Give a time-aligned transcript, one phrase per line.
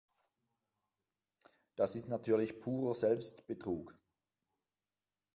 [1.75, 3.93] Das ist natürlich purer Selbstbetrug.